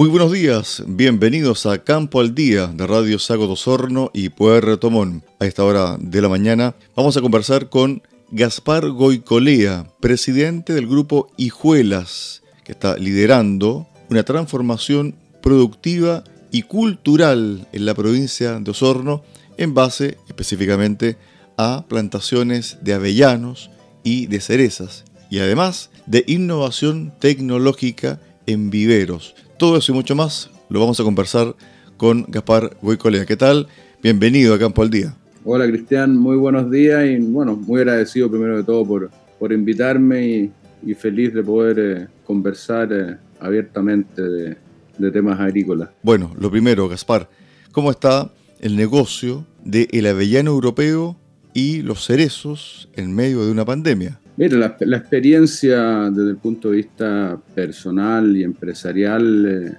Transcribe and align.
Muy 0.00 0.08
buenos 0.08 0.32
días, 0.32 0.82
bienvenidos 0.86 1.66
a 1.66 1.84
Campo 1.84 2.20
al 2.20 2.34
Día 2.34 2.68
de 2.68 2.86
Radio 2.86 3.18
Sago 3.18 3.46
de 3.46 3.52
Osorno 3.52 4.10
y 4.14 4.30
Puerto 4.30 4.78
Tomón. 4.78 5.22
A 5.38 5.44
esta 5.44 5.62
hora 5.62 5.98
de 6.00 6.22
la 6.22 6.30
mañana 6.30 6.74
vamos 6.96 7.18
a 7.18 7.20
conversar 7.20 7.68
con 7.68 8.02
Gaspar 8.30 8.88
Goicolea, 8.88 9.92
presidente 10.00 10.72
del 10.72 10.86
grupo 10.86 11.30
Hijuelas, 11.36 12.42
que 12.64 12.72
está 12.72 12.96
liderando 12.96 13.88
una 14.08 14.22
transformación 14.22 15.16
productiva 15.42 16.24
y 16.50 16.62
cultural 16.62 17.68
en 17.70 17.84
la 17.84 17.92
provincia 17.92 18.58
de 18.58 18.70
Osorno 18.70 19.22
en 19.58 19.74
base 19.74 20.16
específicamente 20.28 21.18
a 21.58 21.84
plantaciones 21.88 22.78
de 22.80 22.94
avellanos 22.94 23.70
y 24.02 24.28
de 24.28 24.40
cerezas 24.40 25.04
y 25.28 25.40
además 25.40 25.90
de 26.06 26.24
innovación 26.26 27.12
tecnológica 27.20 28.18
en 28.46 28.70
viveros. 28.70 29.34
Todo 29.60 29.76
eso 29.76 29.92
y 29.92 29.94
mucho 29.94 30.16
más 30.16 30.50
lo 30.70 30.80
vamos 30.80 30.98
a 31.00 31.04
conversar 31.04 31.54
con 31.98 32.24
Gaspar 32.28 32.78
Goicolea. 32.80 33.26
¿Qué 33.26 33.36
tal? 33.36 33.68
Bienvenido 34.02 34.54
a 34.54 34.58
Campo 34.58 34.80
al 34.80 34.88
Día. 34.88 35.14
Hola 35.44 35.66
Cristian, 35.66 36.16
muy 36.16 36.38
buenos 36.38 36.70
días 36.70 37.04
y 37.04 37.18
bueno, 37.18 37.56
muy 37.56 37.82
agradecido 37.82 38.30
primero 38.30 38.56
de 38.56 38.64
todo 38.64 38.86
por, 38.86 39.10
por 39.38 39.52
invitarme 39.52 40.50
y, 40.82 40.94
feliz 40.94 41.34
de 41.34 41.42
poder 41.42 41.78
eh, 41.78 42.08
conversar 42.24 42.90
eh, 42.90 43.18
abiertamente 43.38 44.22
de, 44.22 44.56
de, 44.96 45.10
temas 45.10 45.38
agrícolas. 45.38 45.90
Bueno, 46.02 46.34
lo 46.40 46.50
primero, 46.50 46.88
Gaspar, 46.88 47.28
¿cómo 47.70 47.90
está 47.90 48.32
el 48.60 48.76
negocio 48.76 49.44
del 49.62 50.06
avellano 50.06 50.52
europeo 50.52 51.18
y 51.52 51.82
los 51.82 52.06
cerezos 52.06 52.88
en 52.94 53.14
medio 53.14 53.44
de 53.44 53.52
una 53.52 53.66
pandemia? 53.66 54.20
Mira, 54.40 54.74
la, 54.86 54.96
experiencia 54.96 56.08
desde 56.10 56.30
el 56.30 56.38
punto 56.38 56.70
de 56.70 56.76
vista 56.78 57.38
personal 57.54 58.34
y 58.34 58.42
empresarial, 58.42 59.46
eh, 59.46 59.72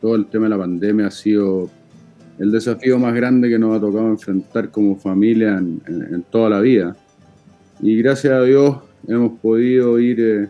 todo 0.00 0.14
el 0.14 0.24
tema 0.24 0.46
de 0.46 0.48
la 0.48 0.56
pandemia 0.56 1.08
ha 1.08 1.10
sido 1.10 1.68
el 2.38 2.50
desafío 2.50 2.98
más 2.98 3.14
grande 3.14 3.50
que 3.50 3.58
nos 3.58 3.76
ha 3.76 3.80
tocado 3.82 4.08
enfrentar 4.08 4.70
como 4.70 4.96
familia 4.96 5.58
en, 5.58 6.24
toda 6.30 6.48
la 6.48 6.60
vida. 6.62 6.96
Y 7.82 7.98
gracias 7.98 8.32
a 8.32 8.42
Dios 8.42 8.78
hemos 9.06 9.38
podido 9.38 10.00
ir 10.00 10.18
eh, 10.18 10.48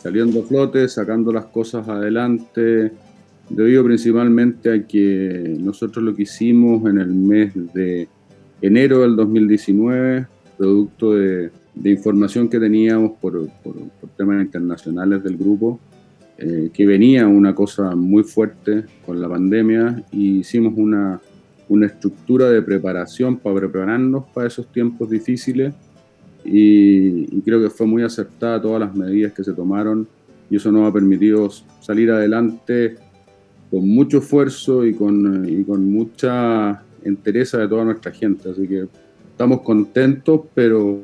saliendo 0.00 0.42
a 0.42 0.46
flote, 0.46 0.86
sacando 0.86 1.32
las 1.32 1.46
cosas 1.46 1.88
adelante, 1.88 2.92
debido 3.50 3.82
principalmente 3.82 4.72
a 4.72 4.86
que 4.86 5.56
nosotros 5.58 6.04
lo 6.04 6.14
que 6.14 6.22
hicimos 6.22 6.88
en 6.88 6.98
el 6.98 7.12
mes 7.12 7.54
de 7.74 8.06
enero 8.62 9.00
del 9.00 9.16
2019, 9.16 10.28
producto 10.56 11.14
de 11.14 11.50
de 11.74 11.90
información 11.90 12.48
que 12.48 12.60
teníamos 12.60 13.12
por, 13.20 13.48
por, 13.62 13.74
temas 14.16 14.42
internacionales 14.42 15.22
del 15.24 15.36
grupo, 15.36 15.80
eh, 16.38 16.70
que 16.72 16.86
venía 16.86 17.26
una 17.26 17.54
cosa 17.54 17.94
muy 17.96 18.22
fuerte 18.22 18.84
con 19.04 19.20
la 19.20 19.28
pandemia 19.28 20.04
y 20.12 20.38
hicimos 20.38 20.74
una, 20.76 21.20
una 21.68 21.86
estructura 21.86 22.48
de 22.50 22.62
preparación 22.62 23.36
para 23.36 23.56
prepararnos 23.56 24.24
para 24.32 24.46
esos 24.46 24.70
tiempos 24.70 25.10
difíciles 25.10 25.74
y, 26.44 27.40
creo 27.40 27.60
que 27.62 27.70
fue 27.70 27.86
muy 27.86 28.02
acertada 28.02 28.60
todas 28.60 28.80
las 28.80 28.94
medidas 28.94 29.32
que 29.32 29.42
se 29.42 29.52
tomaron 29.52 30.06
y 30.50 30.56
eso 30.56 30.70
nos 30.70 30.88
ha 30.88 30.92
permitido 30.92 31.48
salir 31.80 32.10
adelante 32.10 32.96
con 33.70 33.88
mucho 33.88 34.18
esfuerzo 34.18 34.84
y 34.84 34.94
con, 34.94 35.48
y 35.48 35.64
con 35.64 35.90
mucha 35.90 36.82
entereza 37.02 37.58
de 37.58 37.68
toda 37.68 37.84
nuestra 37.84 38.12
gente. 38.12 38.50
Así 38.50 38.68
que 38.68 38.86
estamos 39.30 39.62
contentos, 39.62 40.42
pero 40.54 41.02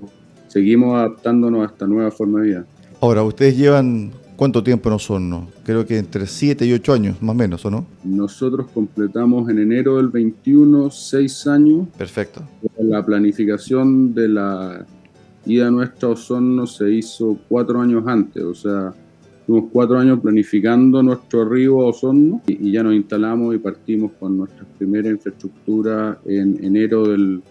seguimos 0.51 0.97
adaptándonos 0.97 1.63
a 1.63 1.73
esta 1.73 1.87
nueva 1.87 2.11
forma 2.11 2.41
de 2.41 2.47
vida. 2.47 2.67
Ahora, 3.01 3.23
ustedes 3.23 3.57
llevan 3.57 4.11
cuánto 4.37 4.63
tiempo 4.63 4.89
en 4.89 4.95
Osorno? 4.95 5.49
Creo 5.65 5.87
que 5.87 5.97
entre 5.97 6.27
7 6.27 6.67
y 6.67 6.73
8 6.73 6.93
años, 6.93 7.23
más 7.23 7.35
o 7.35 7.39
menos, 7.39 7.65
¿o 7.65 7.71
no? 7.71 7.87
Nosotros 8.05 8.67
completamos 8.75 9.49
en 9.49 9.59
enero 9.59 9.99
del 9.99 10.09
21 10.09 10.91
6 10.91 11.47
años. 11.47 11.89
Perfecto. 11.97 12.43
La 12.79 13.05
planificación 13.05 14.13
de 14.13 14.29
la 14.29 14.87
ida 15.47 15.71
nuestra 15.71 16.09
a 16.09 16.13
Osorno 16.13 16.67
se 16.67 16.91
hizo 16.91 17.39
4 17.49 17.81
años 17.81 18.05
antes, 18.07 18.43
o 18.43 18.55
sea, 18.55 18.93
tuvimos 19.47 19.71
4 19.73 19.99
años 19.99 20.21
planificando 20.21 21.03
nuestro 21.03 21.43
arribo 21.43 21.85
a 21.85 21.91
Osorno 21.91 22.43
y, 22.47 22.73
ya 22.73 22.83
nos 22.83 22.95
instalamos 22.95 23.55
y 23.55 23.59
partimos 23.59 24.13
con 24.19 24.37
nuestra 24.37 24.65
primera 24.79 25.09
infraestructura 25.11 26.19
en 26.25 26.65
enero 26.65 27.07
del 27.07 27.43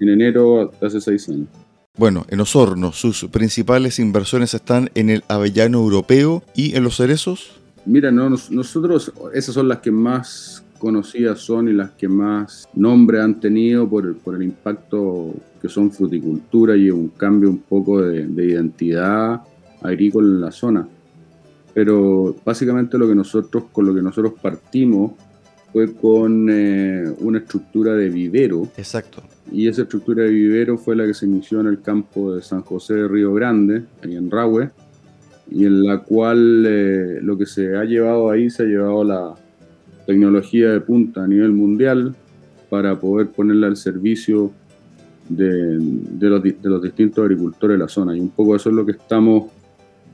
en 0.00 0.08
enero 0.08 0.72
de 0.80 0.86
hace 0.86 1.00
6 1.00 1.28
años. 1.28 1.48
Bueno, 1.98 2.24
en 2.30 2.40
Osorno, 2.40 2.92
sus 2.92 3.26
principales 3.26 3.98
inversiones 3.98 4.54
están 4.54 4.88
en 4.94 5.10
el 5.10 5.24
avellano 5.28 5.78
europeo 5.78 6.42
y 6.54 6.74
en 6.74 6.84
los 6.84 6.96
cerezos. 6.96 7.60
Mira, 7.84 8.10
no, 8.10 8.30
nosotros, 8.30 9.12
esas 9.34 9.54
son 9.54 9.68
las 9.68 9.80
que 9.80 9.90
más 9.90 10.64
conocidas 10.78 11.40
son 11.40 11.68
y 11.68 11.74
las 11.74 11.90
que 11.90 12.08
más 12.08 12.66
nombre 12.72 13.20
han 13.20 13.38
tenido 13.40 13.86
por, 13.90 14.16
el 14.34 14.42
impacto 14.42 15.34
que 15.60 15.68
son 15.68 15.90
fruticultura 15.90 16.74
y 16.74 16.90
un 16.90 17.08
cambio 17.08 17.50
un 17.50 17.58
poco 17.58 18.00
de, 18.00 18.22
identidad 18.22 19.42
agrícola 19.82 20.28
en 20.28 20.40
la 20.40 20.50
zona. 20.50 20.88
Pero 21.74 22.34
básicamente 22.42 22.96
lo 22.96 23.06
que 23.06 23.14
nosotros, 23.14 23.64
con 23.70 23.84
lo 23.84 23.94
que 23.94 24.00
nosotros 24.00 24.32
partimos 24.40 25.12
fue 25.72 25.92
con 25.94 26.48
eh, 26.50 27.10
una 27.20 27.38
estructura 27.38 27.94
de 27.94 28.10
vivero. 28.10 28.68
Exacto. 28.76 29.22
Y 29.50 29.68
esa 29.68 29.82
estructura 29.82 30.24
de 30.24 30.30
vivero 30.30 30.76
fue 30.76 30.94
la 30.94 31.06
que 31.06 31.14
se 31.14 31.26
inició 31.26 31.60
en 31.60 31.66
el 31.66 31.80
campo 31.80 32.34
de 32.34 32.42
San 32.42 32.62
José 32.62 32.94
de 32.94 33.08
Río 33.08 33.32
Grande, 33.32 33.84
ahí 34.02 34.16
en 34.16 34.30
Rahue, 34.30 34.70
y 35.50 35.64
en 35.64 35.82
la 35.82 35.98
cual 35.98 36.64
eh, 36.66 37.18
lo 37.22 37.36
que 37.36 37.46
se 37.46 37.76
ha 37.76 37.84
llevado 37.84 38.30
ahí 38.30 38.48
se 38.50 38.62
ha 38.62 38.66
llevado 38.66 39.04
la 39.04 39.34
tecnología 40.06 40.70
de 40.70 40.80
punta 40.80 41.24
a 41.24 41.28
nivel 41.28 41.52
mundial 41.52 42.14
para 42.68 42.98
poder 42.98 43.28
ponerla 43.28 43.66
al 43.66 43.76
servicio 43.76 44.50
de, 45.28 45.78
de, 45.78 46.28
los, 46.28 46.42
de 46.42 46.56
los, 46.62 46.82
distintos 46.82 47.22
agricultores 47.22 47.74
de 47.74 47.78
la 47.78 47.88
zona. 47.88 48.16
Y 48.16 48.20
un 48.20 48.30
poco 48.30 48.56
eso 48.56 48.70
es 48.70 48.74
lo 48.74 48.84
que 48.84 48.92
estamos 48.92 49.50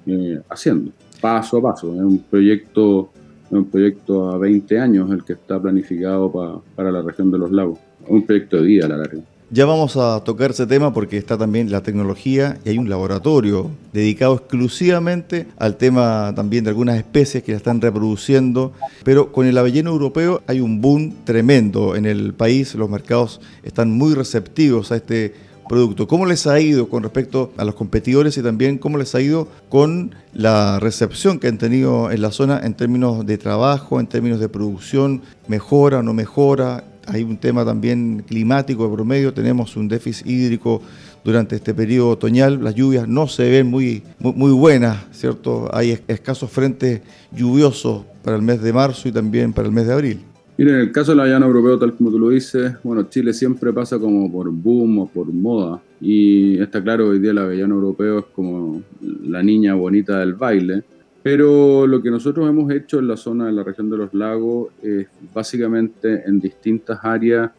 eh, 0.07 0.41
haciendo, 0.49 0.91
paso 1.21 1.59
a 1.59 1.63
paso. 1.63 1.95
Es 1.95 2.01
un 2.01 2.19
proyecto 2.19 3.11
un 3.51 3.65
proyecto 3.65 4.31
a 4.31 4.39
20 4.39 4.79
años 4.79 5.11
el 5.11 5.25
que 5.25 5.35
está 5.35 5.61
planificado 5.61 6.63
para 6.75 6.91
la 6.91 7.03
región 7.03 7.31
de 7.31 7.39
los 7.39 7.51
lagos. 7.51 7.79
Un 8.07 8.25
proyecto 8.25 8.57
de 8.57 8.63
vida 8.63 8.87
a 8.87 8.89
la 8.89 8.97
larga. 8.99 9.21
Ya 9.51 9.65
vamos 9.65 9.97
a 9.97 10.23
tocar 10.25 10.51
ese 10.51 10.67
tema 10.67 10.93
porque 10.93 11.17
está 11.17 11.39
también 11.39 11.71
la 11.71 11.83
tecnología 11.83 12.59
y 12.67 12.69
hay 12.69 12.77
un 12.77 12.91
laboratorio 12.91 13.71
dedicado 13.95 14.35
exclusivamente 14.35 15.47
al 15.57 15.79
tema 15.79 16.35
también 16.37 16.65
de 16.65 16.71
algunas 16.71 16.99
especies 16.99 17.43
que 17.43 17.53
la 17.53 17.57
están 17.57 17.81
reproduciendo. 17.81 18.75
Pero 19.05 19.33
con 19.33 19.47
el 19.47 19.57
avellano 19.57 19.89
europeo 19.89 20.43
hay 20.47 20.61
un 20.61 20.83
boom 20.83 21.15
tremendo 21.25 21.97
en 21.97 22.05
el 22.05 22.35
país, 22.35 22.75
los 22.75 22.91
mercados 22.91 23.41
están 23.63 23.91
muy 23.91 24.13
receptivos 24.13 24.93
a 24.93 24.97
este 24.97 25.33
producto. 25.69 26.09
¿Cómo 26.09 26.27
les 26.27 26.47
ha 26.47 26.59
ido 26.61 26.89
con 26.89 27.03
respecto 27.03 27.53
a 27.57 27.65
los 27.65 27.75
competidores 27.75 28.37
y 28.37 28.43
también 28.43 28.79
cómo 28.79 28.99
les 28.99 29.15
ha 29.15 29.21
ido 29.21 29.49
con 29.69 30.15
la 30.33 30.81
recepción 30.81 31.39
que 31.39 31.49
han 31.49 31.59
tenido 31.59 32.11
en 32.11 32.23
la 32.23 32.33
zona 32.33 32.61
en 32.65 32.75
términos 32.75 33.25
de 33.25 33.39
trabajo, 33.39 34.01
en 34.01 34.07
términos 34.07 34.41
de 34.41 34.49
producción? 34.49 35.23
¿Mejora 35.47 35.99
o 35.99 36.03
no 36.03 36.15
mejora? 36.15 36.85
Hay 37.07 37.23
un 37.23 37.39
tema 37.39 37.65
también 37.65 38.25
climático 38.27 38.87
de 38.87 38.95
promedio, 38.95 39.33
tenemos 39.33 39.77
un 39.77 39.89
déficit 39.89 40.27
hídrico 40.27 40.83
durante 41.25 41.57
este 41.57 41.75
periodo 41.75 42.11
otoñal, 42.11 42.63
las 42.63 42.75
lluvias 42.75 43.09
no 43.09 43.29
se 43.29 43.49
ven 43.51 43.67
muy, 43.67 44.03
muy, 44.19 44.33
muy 44.33 44.53
buenas, 44.53 44.99
¿cierto? 45.13 45.71
Hay 45.73 45.99
escasos 46.07 46.51
frentes 46.51 47.01
lluviosos 47.33 48.05
para 48.23 48.37
el 48.37 48.43
mes 48.43 48.61
de 48.61 48.73
marzo 48.73 49.09
y 49.09 49.13
también 49.13 49.53
para 49.53 49.69
el 49.69 49.75
mes 49.75 49.87
de 49.87 49.93
abril. 49.93 50.28
En 50.59 50.69
el 50.69 50.91
caso 50.91 51.13
del 51.13 51.21
avellano 51.21 51.47
europeo, 51.47 51.79
tal 51.79 51.95
como 51.95 52.11
tú 52.11 52.19
lo 52.19 52.31
dices, 52.31 52.73
bueno, 52.83 53.05
Chile 53.05 53.33
siempre 53.33 53.73
pasa 53.73 53.97
como 53.97 54.31
por 54.31 54.51
boom 54.51 54.99
o 54.99 55.07
por 55.07 55.33
moda. 55.33 55.81
Y 56.01 56.61
está 56.61 56.83
claro 56.83 57.07
hoy 57.07 57.21
día 57.21 57.31
el 57.31 57.39
avellano 57.39 57.77
europeo 57.77 58.19
es 58.19 58.25
como 58.35 58.83
la 59.01 59.41
niña 59.41 59.75
bonita 59.75 60.19
del 60.19 60.35
baile. 60.35 60.83
Pero 61.23 61.87
lo 61.87 62.03
que 62.03 62.11
nosotros 62.11 62.49
hemos 62.49 62.73
hecho 62.73 62.99
en 62.99 63.07
la 63.07 63.17
zona 63.17 63.47
de 63.47 63.53
la 63.53 63.63
región 63.63 63.89
de 63.89 63.99
los 63.99 64.13
lagos 64.13 64.71
es 64.83 65.07
básicamente 65.33 66.25
en 66.27 66.41
distintas 66.41 66.99
áreas 67.05 67.53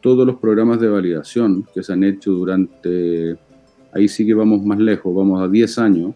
todos 0.00 0.26
los 0.26 0.36
programas 0.36 0.80
de 0.80 0.88
validación 0.88 1.66
que 1.74 1.82
se 1.82 1.92
han 1.92 2.02
hecho 2.02 2.32
durante, 2.32 3.36
ahí 3.92 4.08
sí 4.08 4.24
que 4.24 4.32
vamos 4.32 4.64
más 4.64 4.78
lejos, 4.78 5.14
vamos 5.14 5.42
a 5.42 5.48
10 5.48 5.78
años, 5.80 6.14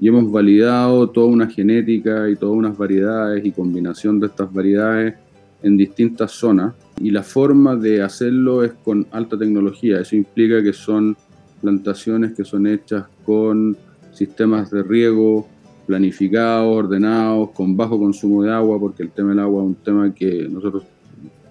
y 0.00 0.08
hemos 0.08 0.30
validado 0.32 1.10
toda 1.10 1.26
una 1.26 1.48
genética 1.48 2.30
y 2.30 2.36
todas 2.36 2.56
unas 2.56 2.78
variedades 2.78 3.44
y 3.44 3.52
combinación 3.52 4.18
de 4.20 4.28
estas 4.28 4.50
variedades 4.50 5.16
en 5.62 5.76
distintas 5.76 6.32
zonas 6.32 6.74
y 6.98 7.10
la 7.10 7.22
forma 7.22 7.76
de 7.76 8.02
hacerlo 8.02 8.64
es 8.64 8.72
con 8.72 9.06
alta 9.10 9.38
tecnología. 9.38 10.00
Eso 10.00 10.16
implica 10.16 10.62
que 10.62 10.72
son 10.72 11.16
plantaciones 11.60 12.32
que 12.32 12.44
son 12.44 12.66
hechas 12.66 13.06
con 13.24 13.76
sistemas 14.12 14.70
de 14.70 14.82
riego 14.82 15.46
planificados, 15.86 16.76
ordenados, 16.76 17.50
con 17.50 17.76
bajo 17.76 17.98
consumo 17.98 18.42
de 18.42 18.52
agua, 18.52 18.78
porque 18.78 19.02
el 19.02 19.10
tema 19.10 19.30
del 19.30 19.40
agua 19.40 19.62
es 19.62 19.68
un 19.68 19.74
tema 19.74 20.14
que 20.14 20.48
nosotros, 20.48 20.84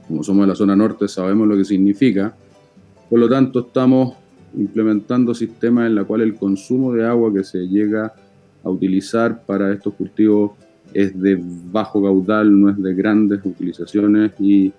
como 0.07 0.23
somos 0.23 0.43
de 0.43 0.47
la 0.47 0.55
zona 0.55 0.75
norte, 0.75 1.07
sabemos 1.07 1.47
lo 1.47 1.57
que 1.57 1.65
significa. 1.65 2.33
Por 3.09 3.19
lo 3.19 3.27
tanto, 3.27 3.59
estamos 3.59 4.15
implementando 4.55 5.33
sistemas 5.33 5.87
en 5.87 5.95
los 5.95 6.05
cuales 6.05 6.27
el 6.27 6.35
consumo 6.35 6.93
de 6.93 7.05
agua 7.05 7.33
que 7.33 7.43
se 7.43 7.67
llega 7.67 8.13
a 8.63 8.69
utilizar 8.69 9.45
para 9.45 9.73
estos 9.73 9.93
cultivos 9.93 10.51
es 10.93 11.19
de 11.19 11.41
bajo 11.71 12.01
caudal, 12.01 12.59
no 12.59 12.69
es 12.69 12.81
de 12.81 12.93
grandes 12.93 13.41
utilizaciones 13.43 14.31
y, 14.39 14.73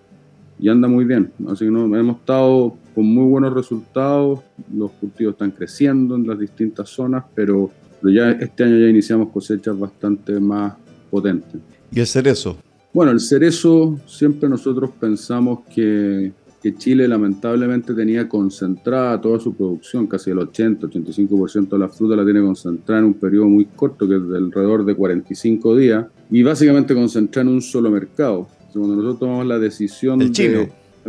y 0.59 0.69
anda 0.69 0.89
muy 0.89 1.05
bien. 1.05 1.33
Así 1.49 1.65
que 1.65 1.71
no, 1.71 1.85
hemos 1.97 2.17
estado 2.19 2.77
con 2.95 3.07
muy 3.07 3.29
buenos 3.29 3.55
resultados, 3.55 4.41
los 4.75 4.91
cultivos 4.93 5.35
están 5.35 5.51
creciendo 5.53 6.17
en 6.17 6.27
las 6.27 6.39
distintas 6.39 6.89
zonas, 6.89 7.25
pero, 7.35 7.71
pero 8.01 8.12
ya 8.12 8.31
este 8.33 8.65
año 8.65 8.79
ya 8.79 8.89
iniciamos 8.89 9.31
cosechas 9.31 9.79
bastante 9.79 10.39
más 10.41 10.75
potentes. 11.11 11.61
¿Y 11.93 12.01
el 12.01 12.07
cerezo? 12.07 12.57
Bueno, 12.93 13.12
el 13.12 13.21
cerezo 13.21 14.01
siempre 14.07 14.49
nosotros 14.49 14.91
pensamos 14.99 15.61
que, 15.73 16.33
que 16.62 16.75
Chile 16.75 17.09
lamentablemente 17.09 17.95
tenía 17.95 18.29
concentrada 18.29 19.21
toda 19.21 19.41
su 19.41 19.55
producción, 19.55 20.07
casi 20.07 20.31
el 20.31 20.39
80-85% 20.39 21.71
de 21.71 21.79
la 21.79 21.89
fruta 21.89 22.17
la 22.17 22.25
tiene 22.25 22.43
concentrada 22.43 23.01
en 23.01 23.07
un 23.07 23.15
periodo 23.15 23.47
muy 23.47 23.65
corto, 23.65 24.07
que 24.07 24.17
es 24.17 24.29
de 24.29 24.37
alrededor 24.37 24.85
de 24.85 24.95
45 24.95 25.77
días, 25.77 26.07
y 26.31 26.43
básicamente 26.43 26.95
concentrada 26.95 27.49
en 27.49 27.55
un 27.55 27.62
solo 27.62 27.91
mercado. 27.91 28.47
Cuando 28.73 28.95
nosotros 28.95 29.19
tomamos 29.19 29.47
la 29.47 29.59
decisión... 29.59 30.21
El 30.21 30.33
chino. 30.33 30.69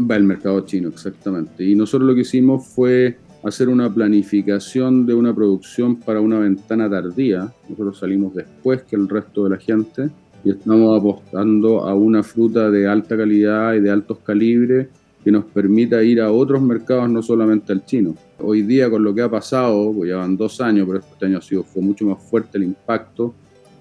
Va 0.10 0.16
el 0.16 0.24
mercado 0.24 0.62
chino, 0.62 0.88
exactamente. 0.88 1.66
Y 1.66 1.76
nosotros 1.76 2.08
lo 2.08 2.16
que 2.16 2.22
hicimos 2.22 2.66
fue 2.66 3.18
hacer 3.44 3.68
una 3.68 3.94
planificación 3.94 5.06
de 5.06 5.14
una 5.14 5.36
producción 5.36 5.98
para 5.98 6.22
una 6.22 6.40
ventana 6.40 6.90
tardía. 6.90 7.52
Nosotros 7.68 8.00
salimos 8.00 8.34
después 8.34 8.84
que 8.84 8.96
el 8.96 9.10
resto 9.10 9.44
de 9.44 9.50
la 9.50 9.58
gente 9.58 10.10
y 10.44 10.52
estamos 10.52 10.98
apostando 10.98 11.82
a 11.82 11.94
una 11.94 12.24
fruta 12.24 12.72
de 12.72 12.88
alta 12.88 13.18
calidad 13.18 13.74
y 13.74 13.82
de 13.82 13.92
altos 13.92 14.20
calibres 14.20 14.88
que 15.24 15.32
nos 15.32 15.46
permita 15.46 16.04
ir 16.04 16.22
a 16.22 16.32
otros 16.32 16.62
mercados, 16.62 17.10
no 17.10 17.22
solamente 17.22 17.72
al 17.72 17.86
chino. 17.86 18.16
Hoy 18.40 18.64
día 18.64 18.90
con 18.90 19.04
lo 19.04 19.14
que 19.14 19.22
ha 19.22 19.30
pasado, 19.30 19.94
pues 19.94 20.10
ya 20.10 20.18
van 20.18 20.36
dos 20.36 20.60
años, 20.62 20.88
pero 20.88 21.00
este 21.00 21.26
año 21.26 21.38
ha 21.38 21.42
sido, 21.42 21.64
fue 21.64 21.82
mucho 21.82 22.06
más 22.06 22.22
fuerte 22.24 22.58
el 22.58 22.64
impacto, 22.64 23.34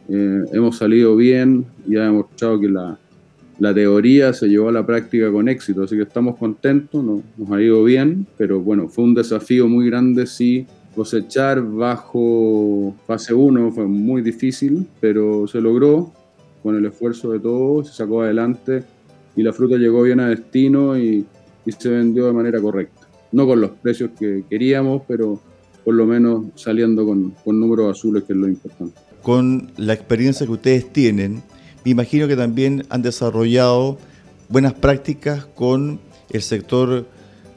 eh, 0.09 0.45
hemos 0.53 0.77
salido 0.77 1.17
bien 1.17 1.65
y 1.87 1.97
ha 1.97 2.05
demostrado 2.05 2.61
que 2.61 2.69
la, 2.69 2.99
la, 3.59 3.73
teoría 3.73 4.33
se 4.33 4.49
llevó 4.49 4.69
a 4.69 4.73
la 4.73 4.85
práctica 4.85 5.31
con 5.31 5.49
éxito, 5.49 5.85
así 5.85 5.97
que 5.97 6.03
estamos 6.03 6.37
contentos, 6.37 7.03
no, 7.03 7.23
nos 7.37 7.51
ha 7.51 7.63
ido 7.63 7.85
bien, 7.85 8.27
pero 8.37 8.61
bueno, 8.61 8.89
fue 8.89 9.05
un 9.05 9.15
desafío 9.15 9.69
muy 9.69 9.87
grande 9.87 10.27
sí 10.27 10.67
cosechar 10.95 11.63
bajo 11.63 12.95
fase 13.07 13.33
1, 13.33 13.71
fue 13.71 13.87
muy 13.87 14.23
difícil, 14.23 14.87
pero 15.01 15.47
se 15.47 15.61
logró 15.61 16.13
con 16.63 16.77
el 16.77 16.85
esfuerzo 16.85 17.31
de 17.33 17.41
todos, 17.41 17.89
se 17.89 17.95
sacó 17.95 18.23
adelante 18.23 18.83
y 19.37 19.43
la 19.43 19.53
fruta 19.53 19.77
llegó 19.77 20.03
bien 20.03 20.21
a 20.21 20.29
destino 20.29 20.99
y, 20.99 21.27
se 21.79 21.88
vendió 21.88 22.27
de 22.27 22.32
manera 22.32 22.61
correcta. 22.61 23.06
No 23.31 23.47
con 23.47 23.61
los 23.61 23.71
precios 23.71 24.11
que 24.19 24.43
queríamos, 24.50 25.03
pero 25.06 25.41
por 25.85 25.94
lo 25.94 26.05
menos 26.05 26.47
saliendo 26.56 27.06
con, 27.06 27.31
con 27.44 27.61
números 27.61 27.97
azules, 27.97 28.25
que 28.25 28.32
es 28.32 28.38
lo 28.38 28.49
importante. 28.49 28.99
Con 29.23 29.71
la 29.77 29.93
experiencia 29.93 30.47
que 30.47 30.53
ustedes 30.53 30.93
tienen, 30.93 31.44
me 31.85 31.93
imagino 31.93 32.27
que 32.27 32.35
también 32.35 32.85
han 32.88 33.03
desarrollado 33.03 33.99
buenas 34.49 34.75
prácticas 34.75 35.44
con 35.44 36.00
el 36.31 36.43
sector 36.43 37.06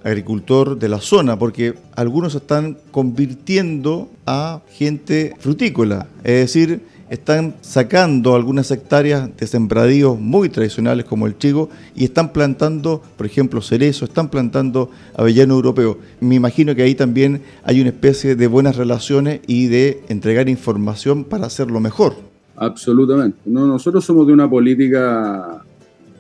agricultor 0.04 0.78
de 0.78 0.90
la 0.90 1.00
zona, 1.00 1.40
porque 1.40 1.74
algunos 1.96 2.36
están 2.36 2.78
convirtiendo 2.92 4.10
a 4.26 4.62
gente 4.70 5.34
frutícola, 5.40 6.08
es 6.24 6.34
decir, 6.34 6.82
están 7.14 7.54
sacando 7.62 8.34
algunas 8.34 8.72
hectáreas 8.72 9.30
de 9.38 9.46
sembradíos 9.46 10.20
muy 10.20 10.50
tradicionales 10.50 11.06
como 11.06 11.28
el 11.28 11.38
chigo 11.38 11.70
y 11.96 12.06
están 12.06 12.34
plantando, 12.34 13.04
por 13.16 13.28
ejemplo, 13.28 13.62
cerezo, 13.62 14.06
están 14.06 14.30
plantando 14.30 14.90
avellano 15.16 15.54
europeo. 15.54 16.00
Me 16.22 16.34
imagino 16.34 16.74
que 16.74 16.82
ahí 16.82 16.96
también 16.96 17.44
hay 17.64 17.82
una 17.82 17.92
especie 17.92 18.36
de 18.36 18.48
buenas 18.48 18.78
relaciones 18.78 19.42
y 19.46 19.68
de 19.68 20.02
entregar 20.10 20.50
información 20.50 21.24
para 21.24 21.46
hacerlo 21.46 21.80
mejor. 21.80 22.16
Absolutamente. 22.56 23.38
No, 23.46 23.68
nosotros 23.68 24.04
somos 24.04 24.26
de 24.26 24.34
una 24.34 24.50
política 24.50 25.64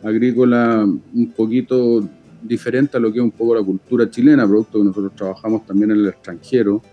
agrícola 0.04 0.86
un 0.86 1.32
poquito 1.36 2.08
diferente 2.40 2.98
a 2.98 3.00
lo 3.00 3.12
que 3.12 3.18
es 3.18 3.24
un 3.24 3.32
poco 3.32 3.56
la 3.56 3.64
cultura 3.64 4.08
chilena, 4.12 4.46
producto 4.46 4.78
que 4.78 4.86
nosotros 4.86 5.14
trabajamos 5.16 5.66
también 5.66 5.90
en 5.90 5.98
el 5.98 6.08
extranjero 6.10 6.84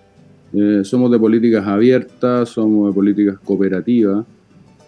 eh, 0.52 0.80
somos 0.84 1.10
de 1.10 1.18
políticas 1.18 1.66
abiertas, 1.66 2.48
somos 2.48 2.88
de 2.88 2.94
políticas 2.94 3.38
cooperativas, 3.38 4.24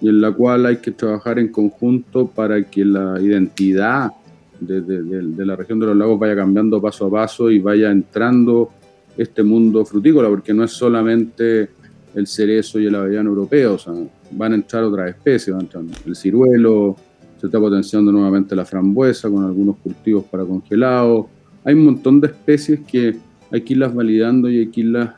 y 0.00 0.08
en 0.08 0.20
la 0.20 0.32
cual 0.32 0.66
hay 0.66 0.78
que 0.78 0.90
trabajar 0.90 1.38
en 1.38 1.48
conjunto 1.48 2.26
para 2.26 2.62
que 2.62 2.84
la 2.84 3.20
identidad 3.20 4.10
de, 4.58 5.44
la 5.44 5.56
región 5.56 5.78
de 5.80 5.86
los 5.86 5.96
lagos 5.96 6.18
vaya 6.18 6.36
cambiando 6.36 6.80
paso 6.80 7.06
a 7.06 7.10
paso 7.10 7.50
y 7.50 7.58
vaya 7.58 7.90
entrando 7.90 8.70
este 9.16 9.42
mundo 9.42 9.84
frutícola, 9.84 10.28
porque 10.28 10.52
no 10.52 10.64
es 10.64 10.72
solamente 10.72 11.68
el 12.14 12.26
cerezo 12.26 12.80
y 12.80 12.86
el 12.86 12.94
avellano 12.94 13.30
europeo, 13.30 13.74
o 13.74 13.78
sea, 13.78 13.92
van 14.32 14.52
a 14.52 14.54
entrar 14.56 14.84
otras 14.84 15.10
especies, 15.10 15.54
van 15.54 15.62
a 15.62 15.64
entrar 15.64 15.84
el 16.06 16.16
ciruelo, 16.16 16.96
se 17.40 17.46
está 17.46 17.58
potenciando 17.58 18.12
nuevamente 18.12 18.54
la 18.54 18.64
frambuesa 18.64 19.30
con 19.30 19.44
algunos 19.44 19.76
cultivos 19.78 20.24
para 20.24 20.44
congelados. 20.44 21.26
Hay 21.64 21.74
un 21.74 21.84
montón 21.84 22.20
de 22.20 22.28
especies 22.28 22.80
que 22.80 23.16
hay 23.50 23.60
que 23.60 23.72
irlas 23.74 23.94
validando 23.94 24.50
y 24.50 24.60
hay 24.60 24.66
que 24.68 24.80
irlas 24.80 25.10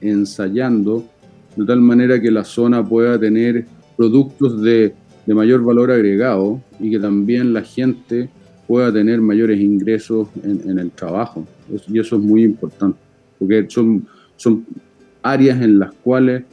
ensayando 0.00 1.04
de 1.58 1.64
tal 1.64 1.80
manera 1.80 2.20
que 2.20 2.30
la 2.30 2.44
zona 2.44 2.86
pueda 2.86 3.18
tener 3.18 3.66
productos 3.96 4.62
de, 4.62 4.94
mayor 5.26 5.62
valor 5.62 5.90
agregado 5.90 6.62
y 6.80 6.90
que 6.90 6.98
también 6.98 7.52
la 7.52 7.62
gente 7.62 8.30
pueda 8.66 8.90
tener 8.90 9.20
mayores 9.20 9.60
ingresos 9.60 10.28
en, 10.42 10.78
el 10.78 10.90
trabajo. 10.90 11.46
y 11.88 11.98
eso 11.98 12.16
es 12.16 12.22
muy 12.22 12.44
importante, 12.44 12.98
porque 13.38 13.66
son, 13.68 14.06
son 14.36 14.64
áreas 15.22 15.60
en 15.60 15.78
las 15.80 15.92
cuales 15.92 16.44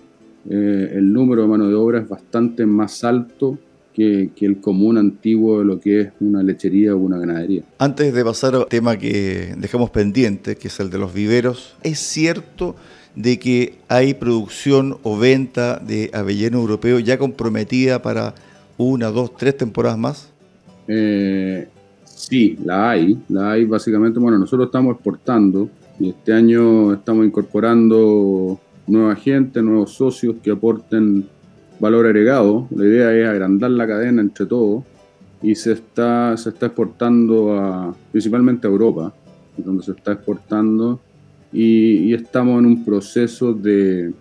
eh, 0.49 0.91
el 0.93 1.13
número 1.13 1.43
de 1.43 1.47
mano 1.47 1.69
de 1.69 1.75
obra 1.75 1.99
es 1.99 2.09
bastante 2.09 2.65
más 2.65 3.03
alto 3.05 3.57
que, 3.93 4.31
que, 4.35 4.45
el 4.45 4.59
común 4.59 4.97
antiguo 4.97 5.59
de 5.59 5.65
lo 5.65 5.79
que 5.79 6.01
es 6.01 6.09
una 6.19 6.43
lechería 6.43 6.95
o 6.95 6.97
una 6.97 7.17
ganadería. 7.17 7.63
Antes 7.77 8.13
de 8.13 8.25
pasar 8.25 8.55
al 8.55 8.67
tema 8.67 8.97
que 8.97 9.55
dejamos 9.57 9.89
pendiente, 9.89 10.57
que 10.57 10.67
es 10.67 10.79
el 10.81 10.89
de 10.89 10.97
los 10.97 11.13
viveros, 11.13 11.77
¿es 11.81 11.99
cierto 11.99 12.75
de 13.15 13.39
que 13.39 13.75
hay 13.87 14.13
producción 14.13 14.97
o 15.03 15.17
venta 15.17 15.79
de 15.79 16.09
avellano 16.13 16.59
europeo 16.59 16.99
ya 16.99 17.17
comprometida 17.17 18.01
para 18.01 18.35
una, 18.77 19.07
dos, 19.07 19.35
tres 19.35 19.57
temporadas 19.57 19.97
más? 19.97 20.33
Eh, 20.87 21.67
sí, 22.03 22.57
la 22.63 22.91
hay. 22.91 23.17
La 23.29 23.51
hay 23.51 23.65
básicamente, 23.65 24.19
bueno, 24.19 24.37
nosotros 24.37 24.67
estamos 24.67 24.95
exportando 24.95 25.69
y 25.99 26.09
este 26.09 26.33
año 26.33 26.93
estamos 26.93 27.25
incorporando 27.25 28.59
nueva 28.87 29.15
gente, 29.15 29.61
nuevos 29.61 29.93
socios 29.93 30.35
que 30.43 30.51
aporten 30.51 31.25
valor 31.79 32.05
agregado. 32.05 32.67
La 32.75 32.85
idea 32.85 33.13
es 33.13 33.27
agrandar 33.27 33.71
la 33.71 33.87
cadena 33.87 34.21
entre 34.21 34.45
todos 34.45 34.83
y 35.41 35.55
se 35.55 35.73
está, 35.73 36.35
se 36.37 36.49
está 36.49 36.67
exportando 36.67 37.57
a, 37.57 37.95
principalmente 38.11 38.67
a 38.67 38.69
Europa, 38.69 39.13
donde 39.57 39.83
se 39.83 39.91
está 39.91 40.13
exportando 40.13 40.99
y, 41.55 42.13
estamos 42.13 42.59
en 42.59 42.65
un 42.65 42.83
proceso 42.83 43.53
de, 43.53 44.11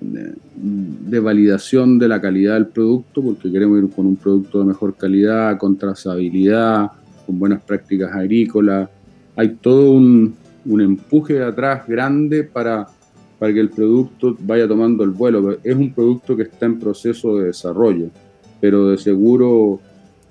de, 0.00 1.20
validación 1.20 2.00
de 2.00 2.08
la 2.08 2.20
calidad 2.20 2.54
del 2.54 2.66
producto, 2.66 3.22
porque 3.22 3.50
queremos 3.50 3.78
ir 3.78 3.90
con 3.90 4.06
un 4.06 4.16
producto 4.16 4.58
de 4.58 4.64
mejor 4.64 4.96
calidad, 4.96 5.56
con 5.56 5.76
trazabilidad, 5.76 6.90
con 7.24 7.38
buenas 7.38 7.62
prácticas 7.62 8.12
agrícolas. 8.12 8.88
Hay 9.36 9.50
todo 9.60 9.92
un, 9.92 10.34
un 10.66 10.80
empuje 10.80 11.34
de 11.34 11.44
atrás 11.44 11.86
grande 11.86 12.42
para, 12.42 12.88
para 13.38 13.54
que 13.54 13.60
el 13.60 13.70
producto 13.70 14.36
vaya 14.40 14.66
tomando 14.66 15.04
el 15.04 15.10
vuelo. 15.10 15.56
Es 15.62 15.76
un 15.76 15.92
producto 15.92 16.36
que 16.36 16.42
está 16.42 16.66
en 16.66 16.80
proceso 16.80 17.38
de 17.38 17.46
desarrollo, 17.46 18.08
pero 18.60 18.88
de 18.88 18.98
seguro 18.98 19.80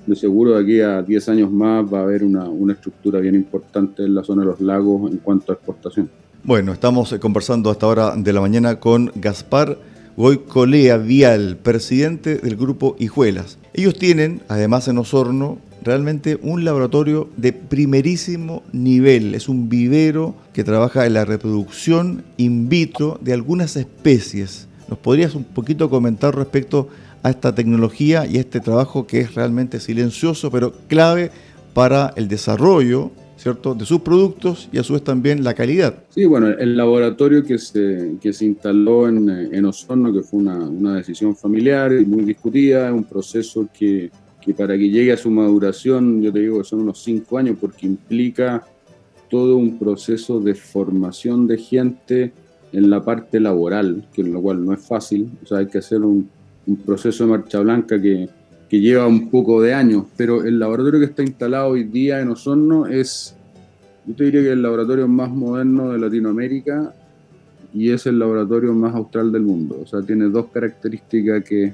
de 0.05 0.17
seguro 0.17 0.55
de 0.55 0.61
aquí 0.61 0.81
a 0.81 1.01
10 1.01 1.29
años 1.29 1.49
más 1.49 1.85
va 1.85 1.99
a 1.99 2.03
haber 2.03 2.25
una, 2.25 2.43
una 2.49 2.73
estructura 2.73 3.21
bien 3.21 3.35
importante 3.35 4.03
en 4.03 4.13
la 4.13 4.21
zona 4.21 4.41
de 4.41 4.49
los 4.49 4.59
lagos 4.59 5.09
en 5.09 5.19
cuanto 5.19 5.53
a 5.53 5.55
exportación. 5.55 6.09
Bueno, 6.45 6.73
estamos 6.73 7.13
eh, 7.13 7.21
conversando 7.21 7.71
hasta 7.71 7.85
ahora 7.85 8.15
de 8.17 8.33
la 8.33 8.41
mañana 8.41 8.77
con 8.81 9.13
Gaspar 9.15 9.79
Goicolea 10.17 10.97
Vial, 10.97 11.55
presidente 11.55 12.35
del 12.35 12.57
grupo 12.57 12.97
Hijuelas. 12.99 13.59
Ellos 13.73 13.97
tienen, 13.97 14.41
además 14.49 14.89
en 14.89 14.97
Osorno, 14.97 15.59
realmente 15.83 16.37
un 16.41 16.65
laboratorio 16.65 17.29
de 17.37 17.53
primerísimo 17.53 18.61
nivel. 18.73 19.35
Es 19.35 19.47
un 19.47 19.69
vivero 19.69 20.35
que 20.51 20.65
trabaja 20.65 21.05
en 21.05 21.13
la 21.13 21.23
reproducción 21.23 22.25
in 22.35 22.67
vitro 22.67 23.17
de 23.21 23.31
algunas 23.31 23.77
especies. 23.77 24.67
¿Nos 24.89 24.99
podrías 24.99 25.35
un 25.35 25.45
poquito 25.45 25.89
comentar 25.89 26.35
respecto 26.35 26.89
a 27.23 27.29
esta 27.29 27.55
tecnología 27.55 28.25
y 28.25 28.35
este 28.35 28.59
trabajo 28.59 29.07
que 29.07 29.21
es 29.21 29.33
realmente 29.33 29.79
silencioso, 29.79 30.51
pero 30.51 30.73
clave 30.89 31.31
para 31.73 32.13
el 32.17 32.27
desarrollo 32.27 33.11
¿cierto? 33.37 33.75
de 33.75 33.85
sus 33.85 34.01
productos 34.01 34.69
y 34.71 34.77
a 34.77 34.83
su 34.83 34.93
vez 34.93 35.03
también 35.03 35.43
la 35.43 35.53
calidad. 35.53 36.03
Sí, 36.09 36.25
bueno, 36.25 36.47
el 36.47 36.77
laboratorio 36.77 37.43
que 37.43 37.57
se, 37.57 38.15
que 38.21 38.33
se 38.33 38.45
instaló 38.45 39.07
en, 39.07 39.65
Osorno, 39.65 40.13
que 40.13 40.21
fue 40.21 40.39
una, 40.39 40.57
una, 40.57 40.95
decisión 40.95 41.35
familiar 41.35 41.93
y 41.93 42.05
muy 42.05 42.23
discutida, 42.23 42.87
es 42.87 42.93
un 42.93 43.03
proceso 43.03 43.67
que, 43.77 44.11
que, 44.41 44.53
para 44.53 44.77
que 44.77 44.89
llegue 44.89 45.11
a 45.11 45.17
su 45.17 45.29
maduración, 45.29 46.21
yo 46.21 46.31
te 46.31 46.39
digo 46.39 46.59
que 46.59 46.65
son 46.65 46.81
unos 46.81 47.01
cinco 47.03 47.37
años, 47.37 47.57
porque 47.59 47.85
implica 47.85 48.65
todo 49.29 49.57
un 49.57 49.79
proceso 49.79 50.39
de 50.39 50.53
formación 50.53 51.47
de 51.47 51.57
gente 51.57 52.33
en 52.71 52.89
la 52.89 53.03
parte 53.03 53.39
laboral, 53.39 54.07
que 54.13 54.23
lo 54.23 54.41
cual 54.41 54.65
no 54.65 54.73
es 54.73 54.85
fácil, 54.85 55.31
o 55.43 55.45
sea, 55.45 55.59
hay 55.59 55.67
que 55.67 55.79
hacer 55.79 56.01
un, 56.01 56.29
un 56.65 56.77
proceso 56.77 57.25
de 57.25 57.29
marcha 57.31 57.59
blanca 57.59 58.01
que, 58.01 58.29
que 58.73 58.81
lleva 58.81 59.05
un 59.05 59.29
poco 59.29 59.61
de 59.61 59.71
años, 59.71 60.05
pero 60.17 60.43
el 60.43 60.57
laboratorio 60.57 60.99
que 60.99 61.05
está 61.05 61.21
instalado 61.21 61.73
hoy 61.73 61.83
día 61.83 62.21
en 62.21 62.29
Osorno 62.29 62.87
es, 62.87 63.35
yo 64.03 64.15
te 64.15 64.23
diría 64.23 64.41
que 64.41 64.47
es 64.47 64.53
el 64.53 64.63
laboratorio 64.63 65.07
más 65.07 65.29
moderno 65.29 65.91
de 65.91 65.99
Latinoamérica 65.99 66.91
y 67.71 67.91
es 67.91 68.07
el 68.07 68.17
laboratorio 68.17 68.73
más 68.73 68.95
austral 68.95 69.31
del 69.31 69.43
mundo. 69.43 69.79
O 69.83 69.85
sea, 69.85 70.01
tiene 70.01 70.25
dos 70.25 70.47
características 70.47 71.43
que, 71.43 71.71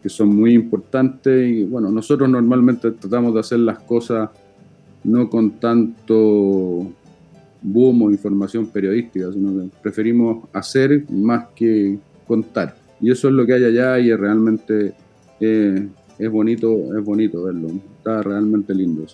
que 0.00 0.08
son 0.08 0.28
muy 0.28 0.54
importantes 0.54 1.50
y 1.50 1.64
bueno, 1.64 1.90
nosotros 1.90 2.28
normalmente 2.28 2.92
tratamos 2.92 3.34
de 3.34 3.40
hacer 3.40 3.58
las 3.58 3.80
cosas 3.80 4.30
no 5.02 5.28
con 5.28 5.58
tanto 5.58 6.92
boom 7.60 8.02
o 8.02 8.10
información 8.12 8.68
periodística, 8.68 9.32
sino 9.32 9.64
que 9.64 9.68
preferimos 9.82 10.48
hacer 10.52 11.10
más 11.10 11.48
que 11.56 11.98
contar. 12.24 12.76
Y 13.00 13.10
eso 13.10 13.26
es 13.26 13.34
lo 13.34 13.44
que 13.44 13.54
hay 13.54 13.64
allá 13.64 13.98
y 13.98 14.12
es 14.12 14.20
realmente 14.20 14.94
eh, 15.40 15.88
es 16.20 16.30
bonito, 16.30 16.96
es 16.96 17.04
bonito 17.04 17.44
verlo, 17.44 17.68
está 17.96 18.22
realmente 18.22 18.74
lindo. 18.74 19.06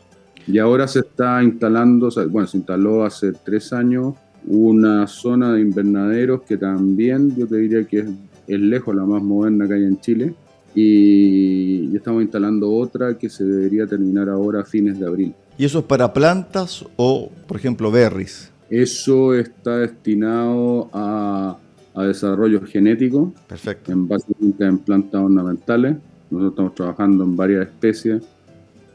Y 0.47 0.59
ahora 0.59 0.87
se 0.87 1.01
está 1.01 1.43
instalando, 1.43 2.11
bueno, 2.31 2.47
se 2.47 2.59
instaló 2.59 3.05
hace 3.05 3.33
tres 3.33 3.73
años 3.73 4.15
una 4.47 5.07
zona 5.07 5.53
de 5.53 5.61
invernaderos 5.61 6.43
que 6.43 6.57
también 6.57 7.35
yo 7.37 7.47
te 7.47 7.57
diría 7.57 7.85
que 7.85 7.99
es, 8.47 8.61
lejos 8.61 8.95
la 8.95 9.05
más 9.05 9.23
moderna 9.23 9.67
que 9.67 9.75
hay 9.75 9.85
en 9.85 10.01
Chile. 10.01 10.35
Y, 10.75 11.89
y 11.91 11.97
estamos 11.97 12.23
instalando 12.23 12.71
otra 12.71 13.17
que 13.17 13.31
se 13.31 13.45
debería 13.45 13.87
terminar 13.87 14.29
ahora 14.29 14.61
a 14.61 14.65
fines 14.65 15.01
de 15.01 15.07
abril. 15.07 15.35
¿Y 15.57 15.65
eso 15.65 15.79
es 15.79 15.85
para 15.87 16.13
plantas 16.13 16.85
o, 16.97 17.31
por 17.49 17.57
ejemplo, 17.57 17.91
berries? 17.91 18.53
Eso 18.69 19.35
está 19.35 19.79
destinado 19.79 20.91
a, 20.93 21.57
a 21.95 22.05
desarrollo 22.05 22.61
genético. 22.67 23.33
Perfecto. 23.49 23.91
En 23.91 24.07
base 24.07 24.27
en 24.59 24.79
plantas 24.79 25.23
ornamentales. 25.23 25.97
Nosotros 26.31 26.53
estamos 26.53 26.75
trabajando 26.75 27.25
en 27.25 27.37
varias 27.37 27.67
especies 27.67 28.23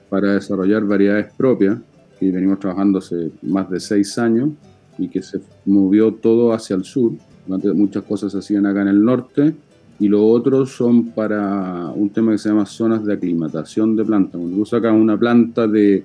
para 0.09 0.33
desarrollar 0.33 0.85
variedades 0.85 1.33
propias, 1.37 1.79
y 2.21 2.29
venimos 2.29 2.59
trabajando 2.59 2.99
hace 2.99 3.31
más 3.41 3.69
de 3.69 3.79
seis 3.79 4.17
años 4.19 4.51
y 4.97 5.09
que 5.09 5.23
se 5.23 5.41
movió 5.65 6.13
todo 6.13 6.53
hacia 6.53 6.75
el 6.75 6.85
sur. 6.85 7.13
Muchas 7.47 8.03
cosas 8.03 8.31
se 8.31 8.37
hacían 8.37 8.67
acá 8.67 8.83
en 8.83 8.89
el 8.89 9.03
norte 9.03 9.55
y 9.99 10.07
lo 10.07 10.25
otro 10.27 10.65
son 10.67 11.07
para 11.09 11.91
un 11.95 12.11
tema 12.11 12.31
que 12.31 12.37
se 12.37 12.49
llama 12.49 12.67
zonas 12.67 13.03
de 13.03 13.13
aclimatación 13.13 13.95
de 13.95 14.05
plantas. 14.05 14.39
Cuando 14.39 14.57
tú 14.57 14.65
sacas 14.65 14.93
una 14.93 15.17
planta 15.17 15.67
de, 15.67 16.03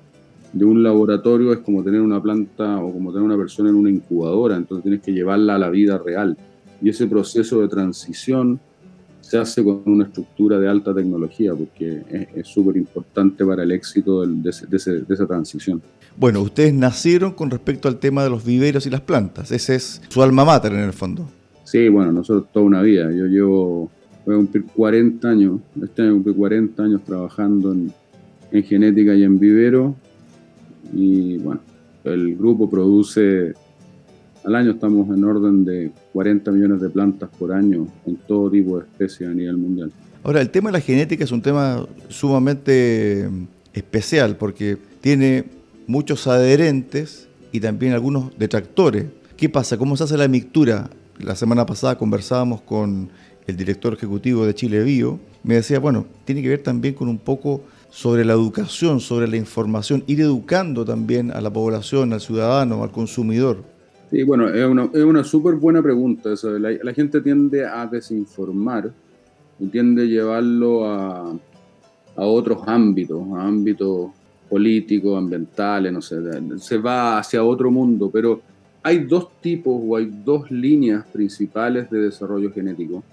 de 0.53 0.65
un 0.65 0.81
laboratorio 0.81 1.53
es 1.53 1.59
como 1.59 1.83
tener 1.83 2.01
una 2.01 2.21
planta 2.21 2.79
o 2.79 2.91
como 2.91 3.11
tener 3.11 3.23
una 3.23 3.37
persona 3.37 3.69
en 3.69 3.75
una 3.75 3.91
incubadora, 3.91 4.55
entonces 4.55 4.83
tienes 4.83 5.01
que 5.01 5.13
llevarla 5.13 5.55
a 5.55 5.59
la 5.59 5.69
vida 5.69 5.99
real. 5.99 6.35
Y 6.81 6.89
ese 6.89 7.05
proceso 7.05 7.61
de 7.61 7.67
transición 7.67 8.59
se 9.27 9.37
hace 9.37 9.61
con 9.61 9.81
una 9.85 10.05
estructura 10.05 10.57
de 10.57 10.69
alta 10.69 10.93
tecnología, 10.93 11.53
porque 11.53 12.29
es 12.33 12.47
súper 12.47 12.77
importante 12.77 13.45
para 13.45 13.63
el 13.63 13.73
éxito 13.73 14.25
de, 14.25 14.49
esa 14.49 15.27
transición. 15.27 15.81
Bueno, 16.15 16.41
ustedes 16.41 16.73
nacieron 16.73 17.33
con 17.33 17.51
respecto 17.51 17.89
al 17.89 17.97
tema 17.97 18.23
de 18.23 18.29
los 18.29 18.45
viveros 18.45 18.85
y 18.85 18.89
las 18.89 19.01
plantas. 19.01 19.51
Ese 19.51 19.75
es 19.75 20.01
su 20.07 20.23
alma 20.23 20.45
mater 20.45 20.71
en 20.71 20.79
el 20.79 20.93
fondo. 20.93 21.27
Sí, 21.65 21.89
bueno, 21.89 22.13
nosotros 22.13 22.47
toda 22.53 22.65
una 22.65 22.81
vida. 22.81 23.11
Yo 23.11 23.25
llevo, 23.25 23.91
voy 24.25 24.35
a 24.35 24.37
cumplir 24.37 24.63
40 24.73 25.27
años, 25.27 25.59
este 25.83 26.03
año 26.03 26.13
cumplir 26.13 26.35
40 26.37 26.83
años 26.83 27.01
trabajando 27.03 27.73
en, 27.73 27.91
en 28.53 28.63
genética 28.63 29.13
y 29.13 29.23
en 29.23 29.37
vivero. 29.37 29.93
Y 30.93 31.37
bueno, 31.39 31.59
el 32.05 32.37
grupo 32.37 32.69
produce 32.69 33.55
al 34.47 34.55
año 34.55 34.71
estamos 34.71 35.09
en 35.09 35.25
orden 35.25 35.65
de 35.65 35.91
40 36.13 36.51
millones 36.51 36.79
de 36.79 36.89
plantas 36.89 37.29
por 37.37 37.51
año 37.51 37.85
en 38.05 38.15
todo 38.15 38.49
tipo 38.49 38.77
de 38.77 38.85
especies 38.85 39.29
a 39.29 39.33
nivel 39.33 39.57
mundial. 39.57 39.91
Ahora, 40.23 40.39
el 40.39 40.49
tema 40.51 40.69
de 40.69 40.77
la 40.77 40.79
genética 40.79 41.25
es 41.25 41.33
un 41.33 41.41
tema 41.41 41.85
sumamente 42.07 43.29
especial 43.73 44.37
porque 44.37 44.77
tiene 45.01 45.43
muchos 45.85 46.27
adherentes 46.27 47.27
y 47.51 47.59
también 47.59 47.91
algunos 47.91 48.37
detractores. 48.39 49.07
¿Qué 49.35 49.49
pasa? 49.49 49.77
¿Cómo 49.77 49.97
se 49.97 50.05
hace 50.05 50.17
la 50.17 50.29
mixtura? 50.29 50.89
La 51.19 51.35
semana 51.35 51.65
pasada 51.65 51.97
conversábamos 51.97 52.61
con 52.61 53.09
el 53.47 53.57
director 53.57 53.95
ejecutivo 53.95 54.45
de 54.45 54.55
Chile 54.55 54.81
Bio. 54.81 55.19
Me 55.43 55.55
decía, 55.55 55.79
bueno, 55.79 56.05
tiene 56.23 56.41
que 56.41 56.47
ver 56.47 56.63
también 56.63 56.93
con 56.93 57.09
un 57.09 57.17
poco 57.17 57.63
sobre 57.89 58.23
la 58.23 58.31
educación, 58.31 59.01
sobre 59.01 59.27
la 59.27 59.35
información, 59.35 60.05
ir 60.07 60.21
educando 60.21 60.85
también 60.85 61.31
a 61.31 61.41
la 61.41 61.51
población, 61.51 62.13
al 62.13 62.21
ciudadano, 62.21 62.81
al 62.81 62.91
consumidor. 62.91 63.76
Sí, 64.09 64.23
bueno, 64.23 64.47
es 64.47 64.65
una, 64.65 64.89
es 64.93 65.03
una 65.03 65.23
súper 65.23 65.55
buena 65.55 65.81
pregunta. 65.81 66.29
La, 66.59 66.93
gente 66.93 67.19
tiende 67.21 67.65
a 67.65 67.85
desinformar 67.87 68.91
y 69.59 69.67
tiende 69.67 70.03
a 70.03 70.05
llevarlo 70.05 70.85
a, 70.85 71.31
a 72.15 72.25
otros 72.25 72.61
ámbitos, 72.65 73.21
a 73.35 73.43
ámbitos 73.43 74.11
políticos, 74.49 75.17
ambientales, 75.17 75.91
no 75.91 76.01
sé, 76.01 76.15
se 76.57 76.77
va 76.77 77.19
hacia 77.19 77.43
otro 77.43 77.69
mundo, 77.69 78.09
pero 78.11 78.41
hay 78.81 78.99
dos 78.99 79.41
tipos 79.41 79.75
o 79.85 79.97
hay 79.97 80.09
dos 80.23 80.49
líneas 80.49 81.05
principales 81.07 81.89
de 81.89 81.99
desarrollo 81.99 82.51
genético 82.53 83.03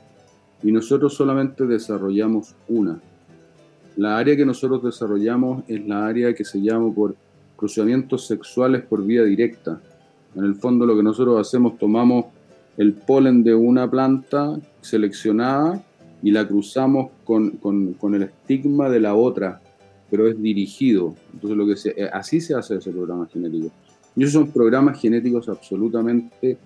y 0.62 0.70
nosotros 0.70 1.14
solamente 1.14 1.66
desarrollamos 1.66 2.54
una. 2.68 3.00
La 3.96 4.16
área 4.16 4.36
que 4.36 4.46
nosotros 4.46 4.84
desarrollamos 4.84 5.64
es 5.68 5.84
la 5.86 6.06
área 6.06 6.32
que 6.34 6.44
se 6.44 6.60
llama 6.60 6.92
por 6.94 7.16
cruzamientos 7.56 8.26
sexuales 8.26 8.82
por 8.82 9.04
vía 9.04 9.24
directa 9.24 9.80
en 10.36 10.44
el 10.44 10.54
fondo 10.56 10.86
lo 10.86 10.96
que 10.96 11.02
nosotros 11.02 11.40
hacemos, 11.40 11.78
tomamos 11.78 12.26
el 12.76 12.92
polen 12.92 13.44
de 13.44 13.54
una 13.54 13.88
planta 13.90 14.58
seleccionada 14.80 15.82
y 16.22 16.30
la 16.30 16.46
cruzamos 16.46 17.10
con, 17.24 17.50
con, 17.52 18.14
el 18.14 18.22
estigma 18.22 18.88
de 18.88 19.00
la 19.00 19.14
otra, 19.14 19.60
pero 20.10 20.26
es 20.28 20.40
dirigido. 20.40 21.14
Entonces 21.32 21.56
lo 21.56 21.66
que 21.66 21.76
se, 21.76 21.90
eh, 21.90 22.08
así 22.12 22.40
se 22.40 22.54
hace 22.54 22.76
ese 22.76 22.90
programa 22.90 23.26
genético. 23.26 23.70
Y 24.16 24.22
esos 24.22 24.32
son 24.32 24.50
programas 24.50 25.00
genéticos 25.00 25.48
absolutamente 25.48 26.56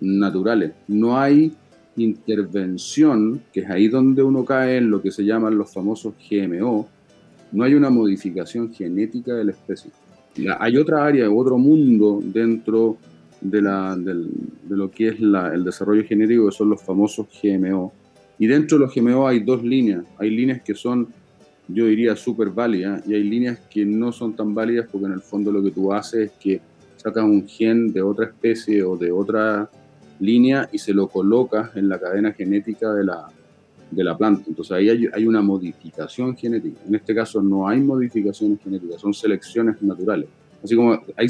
naturales. 0.00 0.72
No 0.86 1.18
hay 1.18 1.52
intervención, 1.96 3.42
que 3.52 3.60
es 3.60 3.70
ahí 3.70 3.88
donde 3.88 4.22
uno 4.22 4.44
cae 4.44 4.76
en 4.76 4.90
lo 4.90 5.02
que 5.02 5.10
se 5.10 5.24
llaman 5.24 5.58
los 5.58 5.72
famosos 5.72 6.14
GMO, 6.30 6.86
no 7.50 7.64
hay 7.64 7.74
una 7.74 7.90
modificación 7.90 8.72
genética 8.72 9.34
de 9.34 9.44
la 9.44 9.52
especie. 9.52 9.90
hay 10.58 10.76
otra 10.76 11.04
área, 11.04 11.30
otro 11.30 11.58
mundo 11.58 12.20
dentro 12.22 12.98
de, 13.40 13.60
lo 14.68 14.90
que 14.90 15.08
es 15.08 15.16
el 15.20 15.64
desarrollo 15.64 16.04
genético, 16.04 16.46
que 16.46 16.52
son 16.52 16.70
los 16.70 16.82
famosos 16.82 17.26
GMO. 17.42 17.92
Y 18.38 18.46
dentro 18.46 18.78
de 18.78 18.84
los 18.84 18.94
GMO 18.94 19.26
hay 19.26 19.40
dos 19.40 19.62
líneas. 19.62 20.04
Hay 20.18 20.30
líneas 20.30 20.62
que 20.62 20.74
son, 20.74 21.08
yo 21.68 21.86
diría, 21.86 22.14
súper 22.16 22.50
válidas 22.50 23.06
y 23.06 23.14
hay 23.14 23.24
líneas 23.24 23.58
que 23.70 23.84
no 23.84 24.12
son 24.12 24.34
tan 24.34 24.54
válidas 24.54 24.88
porque 24.90 25.06
en 25.06 25.12
el 25.12 25.20
fondo 25.20 25.50
lo 25.50 25.62
que 25.62 25.70
tú 25.70 25.92
haces 25.92 26.30
es 26.30 26.32
que 26.38 26.60
sacas 26.96 27.24
un 27.24 27.46
gen 27.46 27.92
de 27.92 28.02
otra 28.02 28.26
especie 28.26 28.82
o 28.82 28.96
de 28.96 29.10
otra 29.10 29.70
línea 30.20 30.68
y 30.72 30.78
se 30.78 30.92
lo 30.92 31.08
colocas 31.08 31.76
en 31.76 31.88
la 31.88 31.98
cadena 31.98 32.32
genética 32.32 32.92
de 32.92 33.04
la, 33.04 33.28
de 33.90 34.04
la 34.04 34.16
planta. 34.16 34.44
Entonces 34.48 34.72
ahí 34.72 34.88
hay, 34.88 35.08
hay, 35.12 35.26
una 35.26 35.40
modificación 35.40 36.36
genética. 36.36 36.80
En 36.86 36.94
este 36.94 37.14
caso 37.14 37.42
no 37.42 37.68
hay 37.68 37.80
modificaciones 37.80 38.60
genéticas, 38.62 39.00
son 39.00 39.14
selecciones 39.14 39.80
naturales. 39.82 40.28
Así 40.62 40.74
como 40.74 41.00
hay, 41.16 41.28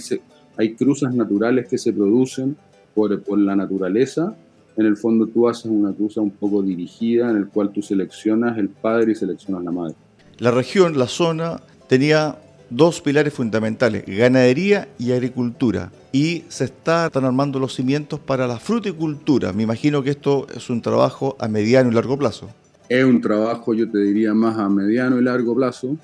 hay 0.59 0.75
cruzas 0.75 1.15
naturales 1.15 1.69
que 1.69 1.79
se 1.79 1.93
producen 1.93 2.57
por, 2.95 3.23
por, 3.23 3.39
la 3.39 3.55
naturaleza. 3.55 4.37
En 4.77 4.87
el 4.87 4.97
fondo 4.97 5.27
tú 5.27 5.49
haces 5.49 5.67
una 5.67 5.93
cruza 5.93 6.21
un 6.21 6.33
poco 6.33 6.63
dirigida 6.63 7.31
en 7.31 7.37
el 7.37 7.47
cual 7.47 7.71
tú 7.71 7.81
seleccionas 7.81 8.59
el 8.59 8.69
padre 8.69 9.13
y 9.13 9.15
seleccionas 9.15 9.63
la 9.65 9.71
madre. 9.71 9.95
La 10.39 10.51
región, 10.51 10.99
la 10.99 11.07
zona, 11.07 11.61
tenía 11.89 12.37
dos 12.71 13.01
pilares 13.01 13.33
fundamentales, 13.33 14.05
ganadería 14.07 14.89
y 14.99 15.13
agricultura. 15.13 15.93
Y 16.13 16.45
se 16.49 16.65
están 16.65 17.25
armando 17.25 17.59
los 17.59 17.75
cimientos 17.75 18.19
para 18.19 18.47
la 18.47 18.59
fruticultura. 18.59 19.53
Me 19.53 19.63
imagino 19.63 20.03
que 20.03 20.11
esto 20.11 20.47
es 20.55 20.71
un 20.71 20.83
trabajo 20.83 21.37
a 21.39 21.49
mediano 21.49 21.91
y 21.91 21.95
largo 21.95 22.19
plazo. 22.19 22.49
Es 22.89 23.05
un 23.05 23.21
trabajo, 23.21 23.75
yo 23.75 23.89
te 23.91 23.99
diría, 23.99 24.35
más 24.35 24.59
a 24.59 24.69
mediano 24.69 25.19
y 25.19 25.23
largo 25.23 25.55
plazo, 25.55 25.97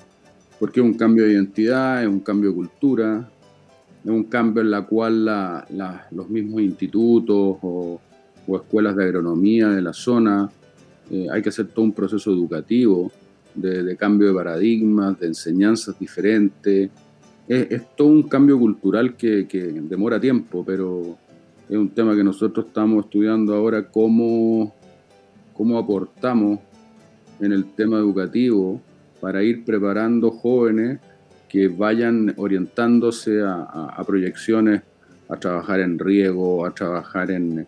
porque 0.59 0.79
es 0.79 0.85
un 0.85 0.93
cambio 0.93 1.25
de 1.25 1.33
identidad, 1.33 2.03
es 2.03 2.07
un 2.07 2.19
cambio 2.19 2.51
de 2.51 2.55
cultura, 2.55 3.29
un 4.11 4.25
cambio 4.25 4.61
en 4.61 4.71
la 4.71 4.83
cual 4.83 5.25
los 6.11 6.29
mismos 6.29 6.61
institutos 6.61 7.57
o, 7.61 7.99
escuelas 8.47 8.95
de 8.95 9.05
agronomía 9.05 9.69
de 9.69 9.81
la 9.81 9.93
zona, 9.93 10.49
eh, 11.09 11.27
hay 11.31 11.41
que 11.41 11.49
hacer 11.49 11.67
todo 11.67 11.83
un 11.83 11.93
proceso 11.93 12.31
educativo 12.31 13.11
de, 13.55 13.95
cambio 13.97 14.27
de 14.27 14.33
paradigmas, 14.35 15.19
de 15.19 15.27
enseñanzas 15.27 15.97
diferentes. 15.99 16.91
Es, 17.47 17.95
todo 17.95 18.09
un 18.09 18.23
cambio 18.23 18.59
cultural 18.59 19.15
que, 19.15 19.47
demora 19.89 20.19
tiempo, 20.19 20.63
pero 20.63 21.17
es 21.67 21.75
un 21.75 21.89
tema 21.89 22.15
que 22.15 22.23
nosotros 22.23 22.67
estamos 22.67 23.05
estudiando 23.05 23.55
ahora, 23.55 23.89
cómo, 23.89 24.73
cómo 25.53 25.79
aportamos 25.79 26.59
en 27.39 27.51
el 27.51 27.65
tema 27.73 27.97
educativo 27.97 28.79
para 29.19 29.41
ir 29.43 29.65
preparando 29.65 30.29
jóvenes 30.29 30.99
que 31.55 31.69
vayan 31.69 32.33
orientándose 32.35 33.41
a, 33.41 34.03
proyecciones, 34.05 34.81
a 35.29 35.37
trabajar 35.37 35.79
en 35.79 35.97
riego, 35.97 36.65
a 36.65 36.75
trabajar 36.75 37.31
en, 37.31 37.65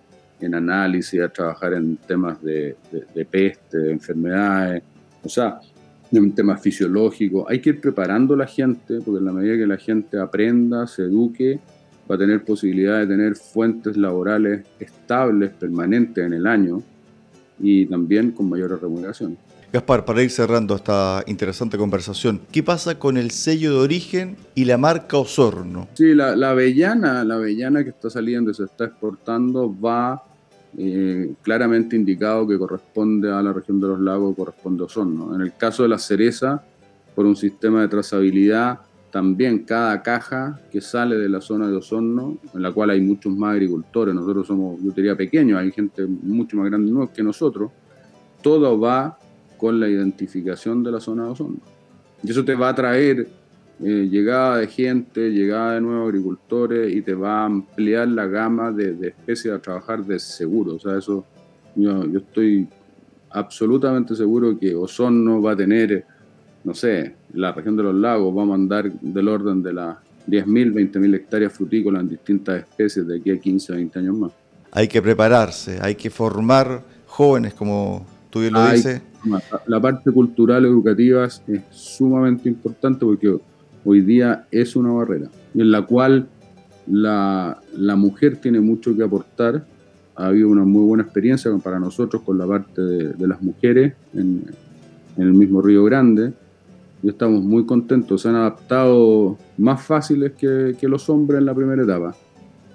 análisis, 0.53 1.22
a 1.22 1.29
trabajar 1.29 1.72
en 1.72 1.96
temas 1.96 2.44
de, 2.44 2.75
de, 3.15 3.24
peste, 3.24 3.77
de 3.77 3.94
enfermedades, 3.94 4.84
o 5.24 5.29
sea, 5.29 5.62
en 6.12 6.36
temas 6.36 6.62
fisiológicos. 6.62 7.46
Hay 7.48 7.62
que 7.62 7.70
ir 7.70 7.79
preparando 7.79 8.34
a 8.34 8.38
la 8.38 8.46
gente, 8.46 9.00
porque 9.00 9.20
en 9.20 9.25
la 9.25 9.32
medida 9.32 9.56
que 9.56 9.67
la 9.67 9.77
gente 9.77 10.20
aprenda, 10.20 10.86
se 10.86 11.03
eduque, 11.03 11.58
va 12.12 12.15
a 12.15 12.17
tener 12.17 12.44
posibilidad 12.44 13.00
de 13.00 13.08
tener 13.08 13.38
fuentes 13.38 13.96
laborales 13.96 14.65
estables, 14.82 15.51
permanentes 15.51 16.25
en 16.25 16.34
el 16.34 16.46
año 16.46 16.84
y 17.58 17.86
también 17.86 18.32
con 18.32 18.50
mayores 18.50 18.82
remuneraciones. 18.82 19.38
Gaspar, 19.74 20.06
para 20.06 20.24
ir 20.24 20.32
cerrando 20.32 20.76
esta 20.76 21.24
interesante 21.28 21.78
conversación, 21.78 22.40
¿qué 22.54 22.64
pasa 22.64 22.98
con 22.98 23.18
el 23.18 23.32
sello 23.32 23.74
de 23.74 23.80
origen 23.80 24.38
y 24.56 24.64
la 24.64 24.78
marca 24.78 25.18
Osorno? 25.18 25.90
Sí, 25.94 26.16
la, 26.16 26.32
avellana, 26.50 27.26
la 27.26 27.36
avellana 27.36 27.84
que 27.84 27.90
está 27.90 28.10
saliendo 28.10 28.50
y 28.50 28.54
se 28.54 28.64
está 28.64 28.86
exportando 28.86 29.76
va 29.78 30.24
eh, 30.78 31.34
claramente 31.42 31.98
indicado 31.98 32.48
que 32.48 32.58
corresponde 32.58 33.30
a 33.30 33.42
la 33.42 33.52
región 33.52 33.82
de 33.82 33.88
los 33.88 34.00
lagos, 34.00 34.38
corresponde 34.38 34.84
a 34.84 34.86
Osorno. 34.86 35.36
En 35.36 35.42
el 35.42 35.58
caso 35.58 35.84
de 35.84 35.90
la 35.90 35.98
cereza, 35.98 36.64
por 37.14 37.26
un 37.26 37.36
sistema 37.36 37.82
de 37.82 37.90
trazabilidad, 37.90 38.80
también 39.12 39.66
cada 39.66 40.02
caja 40.02 40.62
que 40.72 40.80
sale 40.80 41.18
de 41.18 41.28
la 41.28 41.42
zona 41.42 41.68
de 41.68 41.76
Osorno, 41.76 42.38
en 42.54 42.62
la 42.62 42.72
cual 42.72 42.92
hay 42.92 43.02
muchos 43.02 43.36
más 43.36 43.52
agricultores, 43.52 44.16
nosotros 44.16 44.48
somos, 44.48 44.82
yo 44.82 44.92
diría, 44.92 45.18
pequeños, 45.18 45.60
hay 45.60 45.74
gente 45.74 46.06
mucho 46.06 46.56
más 46.56 46.68
grande 46.68 47.10
que 47.14 47.22
nosotros, 47.22 47.70
todo 48.42 48.80
va 48.80 49.18
con 49.58 49.80
la 49.80 49.88
identificación 49.88 50.84
de 50.84 50.92
la 50.92 51.00
zona 51.00 51.26
de 51.26 51.30
ozono. 51.30 51.58
Y 52.24 52.32
eso 52.32 52.44
te 52.44 52.56
va 52.56 52.70
a 52.70 52.76
traer 52.76 53.28
eh, 53.84 54.08
llegada 54.10 54.58
de 54.58 54.68
gente, 54.68 55.30
llegada 55.30 55.76
de 55.76 55.82
nuevos 55.82 56.08
agricultores 56.08 56.96
y 56.96 57.02
te 57.02 57.14
va 57.14 57.42
a 57.42 57.46
ampliar 57.46 58.08
la 58.08 58.26
gama 58.26 58.72
de, 58.72 59.08
especies 59.08 59.54
a 59.54 59.60
trabajar 59.60 60.04
de 60.04 60.18
seguro. 60.20 60.76
O 60.76 60.80
sea, 60.80 60.98
eso 60.98 61.26
yo, 61.76 62.06
yo 62.06 62.20
estoy 62.20 62.68
absolutamente 63.30 64.16
seguro 64.16 64.58
que 64.58 64.76
Osorno 64.76 65.42
va 65.42 65.52
a 65.52 65.56
tener, 65.56 66.06
no 66.64 66.74
sé, 66.74 67.16
la 67.34 67.52
región 67.52 67.78
de 67.78 67.84
los 67.84 67.96
lagos 67.96 68.36
va 68.36 68.44
a 68.44 68.46
mandar 68.46 68.92
del 68.92 69.28
orden 69.28 69.62
de 69.62 69.74
las 69.74 69.98
10.000, 70.28 70.74
20.000 70.74 71.16
hectáreas 71.16 71.54
frutícolas 71.54 72.02
en 72.02 72.10
distintas 72.10 72.60
especies 72.60 73.08
de 73.08 73.18
aquí 73.18 73.32
a 73.32 73.40
15, 73.40 73.74
20 73.74 74.00
años 74.00 74.18
más. 74.18 74.32
Hay 74.72 74.88
que 74.88 75.02
prepararse, 75.02 75.80
hay 75.82 75.96
que 75.96 76.10
formar 76.10 76.84
jóvenes, 77.06 77.54
como 77.54 78.06
tú 78.29 78.41
bien 78.41 78.53
lo 78.53 78.72
dices, 78.72 79.01
la 79.65 79.81
parte 79.81 80.12
cultural 80.12 80.65
educativa 80.65 81.25
es 81.25 81.41
sumamente 81.72 82.50
importante 82.50 83.05
porque 83.05 83.38
hoy 83.86 84.01
día 84.01 84.46
es 84.51 84.75
una 84.75 84.91
barrera 84.91 85.29
en 85.53 85.72
la 85.72 85.81
cual 85.84 86.27
la, 86.88 87.60
mujer 87.98 88.38
tiene 88.38 88.60
mucho 88.60 88.96
que 88.96 89.03
aportar. 89.03 89.65
Ha 90.15 90.27
habido 90.27 90.50
una 90.50 90.63
muy 90.63 90.84
buena 90.84 91.03
experiencia 91.03 91.51
para 91.57 91.79
nosotros 91.79 92.22
con 92.24 92.38
la 92.38 92.48
parte 92.48 92.81
de, 92.81 93.27
las 93.27 93.41
mujeres 93.41 93.93
en, 94.13 94.43
el 95.17 95.34
mismo 95.34 95.62
Río 95.62 95.84
Grande 95.84 96.34
y 97.01 97.10
estamos 97.10 97.43
muy 97.43 97.65
contentos. 97.65 98.22
Se 98.22 98.29
han 98.29 98.36
adaptado 98.36 99.38
más 99.57 99.81
fáciles 99.81 100.34
que, 100.34 100.75
que 100.79 100.88
los 100.88 101.10
hombres 101.10 101.39
en 101.39 101.46
la 101.46 101.55
primera 101.55 101.84
etapa. 101.84 102.15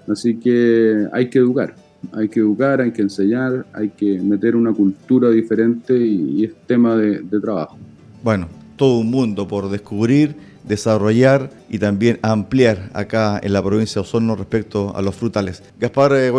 Así 0.07 0.37
que 0.37 1.07
hay 1.13 1.29
que 1.29 1.39
educar 1.39 1.75
hay 2.11 2.29
que 2.29 2.39
educar, 2.39 2.81
hay 2.81 2.91
que 2.91 3.01
enseñar, 3.01 3.65
hay 3.73 3.89
que 3.89 4.19
meter 4.19 4.55
una 4.55 4.73
cultura 4.73 5.29
diferente 5.29 5.97
y, 5.97 6.43
es 6.45 6.53
tema 6.67 6.95
de, 6.95 7.19
de 7.19 7.39
trabajo. 7.39 7.77
Bueno, 8.23 8.47
todo 8.75 8.99
un 8.99 9.09
mundo 9.09 9.47
por 9.47 9.69
descubrir 9.69 10.35
desarrollar 10.63 11.49
y 11.69 11.79
también 11.79 12.19
ampliar 12.21 12.89
acá 12.93 13.39
en 13.41 13.53
la 13.53 13.63
provincia 13.63 13.95
de 13.95 14.01
Osorno 14.01 14.35
respecto 14.35 14.95
a 14.95 15.01
los 15.01 15.15
frutales. 15.15 15.63
Gaspar 15.79 16.13
eh, 16.15 16.31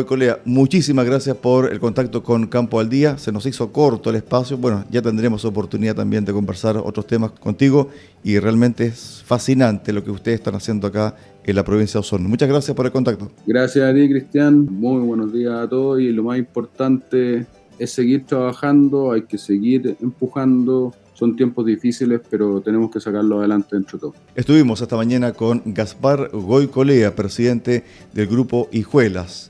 muchísimas 0.44 1.04
gracias 1.06 1.36
por 1.36 1.70
el 1.72 1.80
contacto 1.80 2.22
con 2.22 2.46
Campo 2.46 2.80
al 2.80 2.88
Día. 2.88 3.18
Se 3.18 3.32
nos 3.32 3.46
hizo 3.46 3.72
corto 3.72 4.10
el 4.10 4.16
espacio. 4.16 4.56
Bueno, 4.56 4.84
ya 4.90 5.02
tendremos 5.02 5.44
oportunidad 5.44 5.94
también 5.94 6.24
de 6.24 6.32
conversar 6.32 6.76
otros 6.76 7.06
temas 7.06 7.32
contigo 7.32 7.90
y 8.22 8.38
realmente 8.38 8.86
es 8.86 9.22
fascinante 9.24 9.92
lo 9.92 10.02
que 10.02 10.10
ustedes 10.10 10.38
están 10.38 10.54
haciendo 10.54 10.86
acá 10.86 11.16
en 11.44 11.56
la 11.56 11.64
provincia 11.64 11.94
de 11.94 12.00
Osorno. 12.00 12.28
Muchas 12.28 12.48
gracias 12.48 12.74
por 12.74 12.86
el 12.86 12.92
contacto. 12.92 13.30
Gracias 13.46 13.84
a 13.84 13.94
ti, 13.94 14.08
Cristian. 14.08 14.66
Muy 14.66 15.00
buenos 15.02 15.32
días 15.32 15.54
a 15.54 15.68
todos 15.68 16.00
y 16.00 16.10
lo 16.10 16.22
más 16.22 16.38
importante 16.38 17.46
es 17.78 17.90
seguir 17.90 18.24
trabajando, 18.24 19.12
hay 19.12 19.22
que 19.22 19.36
seguir 19.36 19.96
empujando 20.00 20.94
son 21.14 21.36
tiempos 21.36 21.64
difíciles, 21.64 22.20
pero 22.28 22.60
tenemos 22.60 22.90
que 22.90 23.00
sacarlo 23.00 23.38
adelante 23.38 23.76
entre 23.76 23.98
todos. 23.98 24.14
Estuvimos 24.34 24.80
esta 24.80 24.96
mañana 24.96 25.32
con 25.32 25.62
Gaspar 25.64 26.30
Goicolea, 26.32 27.14
presidente 27.14 27.84
del 28.12 28.26
grupo 28.26 28.68
Hijuelas. 28.72 29.42